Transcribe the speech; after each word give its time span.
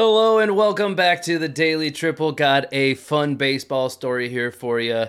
Hello 0.00 0.38
and 0.38 0.54
welcome 0.54 0.94
back 0.94 1.22
to 1.22 1.40
the 1.40 1.48
Daily 1.48 1.90
Triple. 1.90 2.30
Got 2.30 2.72
a 2.72 2.94
fun 2.94 3.34
baseball 3.34 3.90
story 3.90 4.28
here 4.28 4.52
for 4.52 4.78
you. 4.78 5.06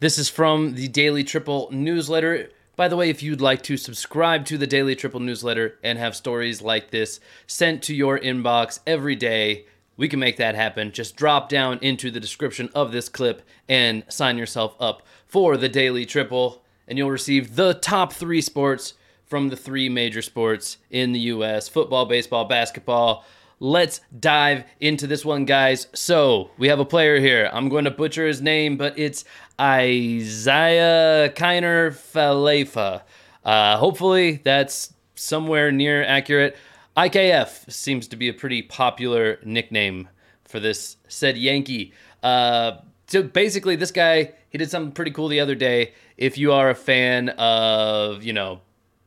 This 0.00 0.16
is 0.16 0.30
from 0.30 0.74
the 0.74 0.88
Daily 0.88 1.22
Triple 1.22 1.68
newsletter. 1.70 2.48
By 2.74 2.88
the 2.88 2.96
way, 2.96 3.10
if 3.10 3.22
you'd 3.22 3.42
like 3.42 3.60
to 3.64 3.76
subscribe 3.76 4.46
to 4.46 4.56
the 4.56 4.66
Daily 4.66 4.96
Triple 4.96 5.20
newsletter 5.20 5.78
and 5.84 5.98
have 5.98 6.16
stories 6.16 6.62
like 6.62 6.90
this 6.90 7.20
sent 7.46 7.82
to 7.82 7.94
your 7.94 8.18
inbox 8.18 8.80
every 8.86 9.16
day, 9.16 9.66
we 9.98 10.08
can 10.08 10.18
make 10.18 10.38
that 10.38 10.54
happen. 10.54 10.92
Just 10.92 11.14
drop 11.14 11.50
down 11.50 11.78
into 11.82 12.10
the 12.10 12.18
description 12.18 12.70
of 12.74 12.90
this 12.90 13.10
clip 13.10 13.42
and 13.68 14.02
sign 14.08 14.38
yourself 14.38 14.74
up 14.80 15.02
for 15.26 15.58
the 15.58 15.68
Daily 15.68 16.06
Triple, 16.06 16.64
and 16.88 16.96
you'll 16.96 17.10
receive 17.10 17.54
the 17.54 17.74
top 17.74 18.14
three 18.14 18.40
sports 18.40 18.94
from 19.26 19.50
the 19.50 19.56
three 19.56 19.90
major 19.90 20.22
sports 20.22 20.78
in 20.90 21.12
the 21.12 21.20
U.S. 21.20 21.68
football, 21.68 22.06
baseball, 22.06 22.46
basketball 22.46 23.26
let's 23.62 24.00
dive 24.18 24.64
into 24.80 25.06
this 25.06 25.24
one, 25.24 25.44
guys. 25.44 25.86
So 25.94 26.50
we 26.58 26.66
have 26.66 26.80
a 26.80 26.84
player 26.84 27.20
here. 27.20 27.48
I'm 27.52 27.68
going 27.68 27.84
to 27.84 27.92
butcher 27.92 28.26
his 28.26 28.42
name, 28.42 28.76
but 28.76 28.98
it's 28.98 29.24
Isiah 29.52 31.32
Kiner 31.34 31.92
Falefa. 31.92 33.02
Uh, 33.44 33.76
hopefully, 33.76 34.40
that's 34.42 34.92
somewhere 35.14 35.70
near 35.70 36.02
accurate. 36.02 36.56
IKF 36.96 37.70
seems 37.70 38.08
to 38.08 38.16
be 38.16 38.28
a 38.28 38.34
pretty 38.34 38.62
popular 38.62 39.38
nickname 39.44 40.08
for 40.44 40.58
this 40.58 40.96
said 41.06 41.38
Yankee. 41.38 41.92
Uh, 42.20 42.78
so 43.06 43.22
basically, 43.22 43.76
this 43.76 43.92
guy 43.92 44.32
he 44.50 44.58
did 44.58 44.70
something 44.70 44.92
pretty 44.92 45.12
cool 45.12 45.28
the 45.28 45.40
other 45.40 45.54
day. 45.54 45.94
If 46.16 46.36
you 46.36 46.52
are 46.52 46.68
a 46.68 46.74
fan 46.74 47.28
of 47.30 48.24
you 48.24 48.32
know 48.32 48.60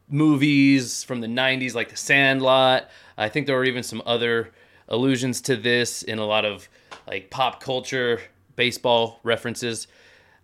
movies 0.09 1.03
from 1.03 1.21
the 1.21 1.27
90s 1.27 1.73
like 1.73 1.89
The 1.89 1.97
Sandlot. 1.97 2.89
I 3.17 3.29
think 3.29 3.47
there 3.47 3.55
were 3.55 3.65
even 3.65 3.83
some 3.83 4.01
other 4.05 4.51
allusions 4.87 5.41
to 5.41 5.55
this 5.55 6.03
in 6.03 6.19
a 6.19 6.25
lot 6.25 6.45
of 6.45 6.67
like 7.07 7.29
pop 7.29 7.61
culture 7.61 8.21
baseball 8.55 9.19
references. 9.23 9.87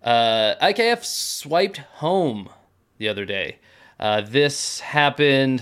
Uh, 0.03 0.55
IKF 0.61 1.03
swiped 1.03 1.77
home 1.77 2.49
the 2.97 3.07
other 3.07 3.25
day. 3.25 3.59
Uh, 3.99 4.21
this 4.21 4.79
happened. 4.79 5.61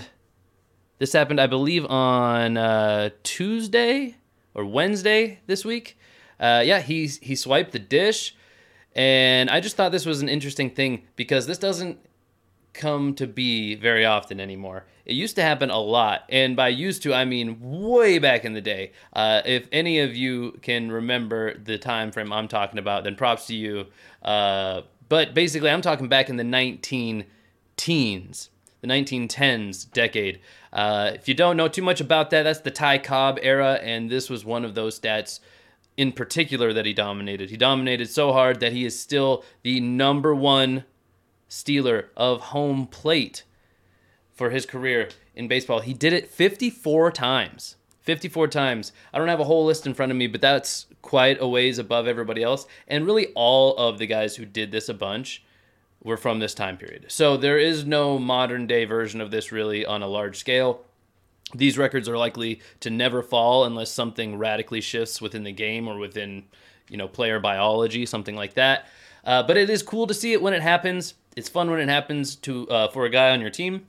This 0.98 1.12
happened, 1.12 1.40
I 1.40 1.46
believe, 1.46 1.84
on 1.86 2.56
uh, 2.56 3.10
Tuesday 3.22 4.16
or 4.54 4.64
Wednesday 4.64 5.40
this 5.46 5.64
week. 5.64 5.98
Uh, 6.38 6.62
yeah, 6.64 6.80
he 6.80 7.06
he 7.06 7.36
swiped 7.36 7.72
the 7.72 7.78
dish, 7.78 8.34
and 8.94 9.50
I 9.50 9.60
just 9.60 9.76
thought 9.76 9.92
this 9.92 10.06
was 10.06 10.22
an 10.22 10.28
interesting 10.30 10.70
thing 10.70 11.02
because 11.16 11.46
this 11.46 11.58
doesn't 11.58 11.98
come 12.72 13.14
to 13.14 13.26
be 13.26 13.74
very 13.74 14.04
often 14.04 14.40
anymore. 14.40 14.84
It 15.04 15.14
used 15.14 15.36
to 15.36 15.42
happen 15.42 15.70
a 15.70 15.80
lot, 15.80 16.24
and 16.28 16.54
by 16.54 16.68
used 16.68 17.02
to 17.02 17.14
I 17.14 17.24
mean 17.24 17.58
way 17.60 18.18
back 18.18 18.44
in 18.44 18.52
the 18.52 18.60
day. 18.60 18.92
Uh, 19.12 19.42
if 19.44 19.66
any 19.72 20.00
of 20.00 20.14
you 20.14 20.52
can 20.62 20.92
remember 20.92 21.58
the 21.58 21.78
time 21.78 22.12
frame 22.12 22.32
I'm 22.32 22.48
talking 22.48 22.78
about, 22.78 23.04
then 23.04 23.16
props 23.16 23.46
to 23.46 23.54
you. 23.54 23.86
Uh, 24.22 24.82
but 25.08 25.34
basically, 25.34 25.70
I'm 25.70 25.82
talking 25.82 26.08
back 26.08 26.28
in 26.28 26.36
the 26.36 26.44
19 26.44 27.24
teens, 27.76 28.50
the 28.82 28.86
1910s 28.88 29.90
decade. 29.90 30.40
Uh, 30.72 31.10
if 31.14 31.26
you 31.26 31.34
don't 31.34 31.56
know 31.56 31.66
too 31.66 31.82
much 31.82 32.00
about 32.00 32.30
that, 32.30 32.44
that's 32.44 32.60
the 32.60 32.70
Ty 32.70 32.98
Cobb 32.98 33.38
era, 33.42 33.80
and 33.82 34.08
this 34.08 34.30
was 34.30 34.44
one 34.44 34.64
of 34.64 34.74
those 34.74 35.00
stats 35.00 35.40
in 35.96 36.12
particular 36.12 36.72
that 36.72 36.86
he 36.86 36.92
dominated. 36.92 37.50
He 37.50 37.56
dominated 37.56 38.08
so 38.08 38.32
hard 38.32 38.60
that 38.60 38.72
he 38.72 38.84
is 38.84 38.98
still 38.98 39.44
the 39.62 39.80
number 39.80 40.34
one 40.34 40.84
stealer 41.50 42.08
of 42.16 42.40
home 42.40 42.86
plate 42.86 43.42
for 44.32 44.48
his 44.48 44.64
career 44.64 45.10
in 45.34 45.48
baseball. 45.48 45.80
He 45.80 45.92
did 45.92 46.14
it 46.14 46.28
54 46.28 47.10
times. 47.10 47.76
54 48.02 48.48
times. 48.48 48.92
I 49.12 49.18
don't 49.18 49.28
have 49.28 49.40
a 49.40 49.44
whole 49.44 49.66
list 49.66 49.86
in 49.86 49.92
front 49.92 50.10
of 50.10 50.16
me, 50.16 50.28
but 50.28 50.40
that's 50.40 50.86
quite 51.02 51.40
a 51.40 51.46
ways 51.46 51.78
above 51.78 52.06
everybody 52.06 52.42
else. 52.42 52.66
And 52.88 53.04
really, 53.04 53.26
all 53.34 53.76
of 53.76 53.98
the 53.98 54.06
guys 54.06 54.36
who 54.36 54.46
did 54.46 54.70
this 54.70 54.88
a 54.88 54.94
bunch 54.94 55.44
were 56.02 56.16
from 56.16 56.38
this 56.38 56.54
time 56.54 56.78
period. 56.78 57.06
So 57.08 57.36
there 57.36 57.58
is 57.58 57.84
no 57.84 58.18
modern 58.18 58.66
day 58.66 58.86
version 58.86 59.20
of 59.20 59.30
this 59.30 59.52
really 59.52 59.84
on 59.84 60.02
a 60.02 60.08
large 60.08 60.38
scale. 60.38 60.82
These 61.54 61.76
records 61.76 62.08
are 62.08 62.16
likely 62.16 62.60
to 62.78 62.90
never 62.90 63.22
fall 63.22 63.64
unless 63.64 63.90
something 63.90 64.38
radically 64.38 64.80
shifts 64.80 65.20
within 65.20 65.42
the 65.42 65.52
game 65.52 65.88
or 65.88 65.98
within, 65.98 66.44
you 66.88 66.96
know, 66.96 67.08
player 67.08 67.40
biology, 67.40 68.06
something 68.06 68.36
like 68.36 68.54
that. 68.54 68.86
Uh, 69.24 69.42
but 69.42 69.56
it 69.56 69.68
is 69.68 69.82
cool 69.82 70.06
to 70.06 70.14
see 70.14 70.32
it 70.32 70.40
when 70.40 70.54
it 70.54 70.62
happens 70.62 71.14
it's 71.36 71.48
fun 71.48 71.70
when 71.70 71.80
it 71.80 71.88
happens 71.88 72.36
to 72.36 72.68
uh, 72.68 72.88
for 72.88 73.04
a 73.04 73.10
guy 73.10 73.30
on 73.30 73.40
your 73.40 73.50
team. 73.50 73.86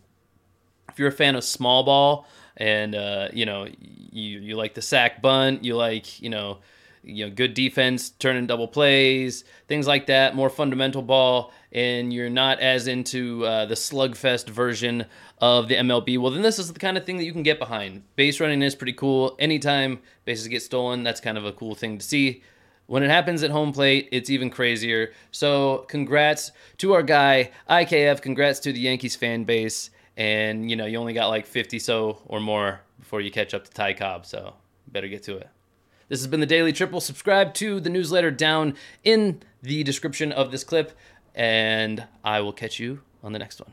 If 0.90 1.00
you're 1.00 1.10
a 1.10 1.14
fan 1.14 1.36
of 1.36 1.44
small 1.44 1.84
ball 1.84 2.28
and 2.58 2.96
uh, 2.96 3.30
you 3.34 3.46
know 3.46 3.68
you 3.80 4.40
you 4.40 4.56
like 4.56 4.74
the 4.74 4.82
sack 4.82 5.22
bunt, 5.22 5.64
you 5.64 5.76
like 5.76 6.22
you 6.22 6.30
know 6.30 6.60
you 7.04 7.26
know 7.26 7.34
good 7.34 7.54
defense, 7.54 8.10
turning 8.10 8.48
double 8.48 8.68
plays, 8.68 9.44
things 9.68 9.88
like 9.88 10.08
that, 10.08 10.36
more 10.36 10.50
fundamental 10.50 11.02
ball, 11.02 11.52
and 11.72 12.14
you're 12.14 12.30
not 12.30 12.60
as 12.60 12.88
into 12.88 13.46
uh, 13.46 13.66
the 13.66 13.76
slugfest 13.76 14.50
version 14.50 15.06
of 15.40 15.68
the 15.68 15.76
MLB, 15.76 16.20
well 16.20 16.32
then 16.32 16.44
this 16.44 16.60
is 16.60 16.72
the 16.72 16.80
kind 16.80 16.98
of 16.98 17.06
thing 17.06 17.18
that 17.18 17.24
you 17.24 17.34
can 17.34 17.44
get 17.44 17.58
behind. 17.58 18.04
Base 18.16 18.40
running 18.40 18.62
is 18.62 18.76
pretty 18.76 18.94
cool. 18.94 19.36
Anytime 19.40 20.00
bases 20.26 20.48
get 20.48 20.62
stolen, 20.62 21.04
that's 21.04 21.20
kind 21.20 21.38
of 21.38 21.46
a 21.46 21.52
cool 21.52 21.74
thing 21.74 21.98
to 21.98 22.06
see. 22.06 22.44
When 22.92 23.04
it 23.04 23.10
happens 23.10 23.42
at 23.42 23.52
home 23.52 23.72
plate, 23.72 24.10
it's 24.12 24.30
even 24.30 24.50
crazier. 24.50 25.14
So, 25.32 25.86
congrats 25.88 26.52
to 26.80 26.92
our 26.92 27.04
guy, 27.04 27.52
IKF. 27.70 28.22
Congrats 28.22 28.60
to 28.60 28.74
the 28.74 28.82
Yankees 28.82 29.16
fan 29.16 29.46
base. 29.46 29.92
And, 30.18 30.70
you 30.70 30.76
know, 30.76 30.86
you 30.86 30.98
only 30.98 31.14
got 31.14 31.30
like 31.30 31.46
50 31.46 31.80
so 31.80 32.22
or 32.26 32.42
more 32.42 32.82
before 33.00 33.22
you 33.22 33.32
catch 33.32 33.54
up 33.54 33.64
to 33.64 33.72
Ty 33.72 33.94
Cobb. 33.94 34.26
So, 34.26 34.56
better 34.90 35.08
get 35.08 35.24
to 35.24 35.38
it. 35.38 35.48
This 36.10 36.20
has 36.20 36.28
been 36.28 36.42
the 36.42 36.46
Daily 36.46 36.74
Triple. 36.74 37.00
Subscribe 37.00 37.54
to 37.54 37.80
the 37.80 37.90
newsletter 37.90 38.30
down 38.30 38.76
in 39.06 39.42
the 39.62 39.86
description 39.86 40.34
of 40.34 40.52
this 40.52 40.66
clip. 40.66 40.92
And 41.34 42.06
I 42.26 42.42
will 42.42 42.52
catch 42.52 42.78
you 42.78 43.04
on 43.24 43.32
the 43.32 43.40
next 43.40 43.62
one. 43.62 43.72